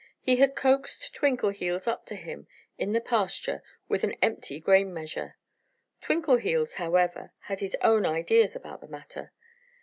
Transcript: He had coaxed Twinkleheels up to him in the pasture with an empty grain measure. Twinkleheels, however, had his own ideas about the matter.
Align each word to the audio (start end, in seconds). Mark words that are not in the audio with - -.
He 0.19 0.37
had 0.37 0.55
coaxed 0.55 1.13
Twinkleheels 1.13 1.87
up 1.87 2.07
to 2.07 2.15
him 2.15 2.47
in 2.75 2.91
the 2.91 3.01
pasture 3.01 3.61
with 3.87 4.03
an 4.03 4.13
empty 4.13 4.59
grain 4.59 4.91
measure. 4.91 5.37
Twinkleheels, 6.01 6.73
however, 6.73 7.33
had 7.41 7.59
his 7.59 7.77
own 7.83 8.07
ideas 8.07 8.55
about 8.55 8.81
the 8.81 8.87
matter. 8.87 9.31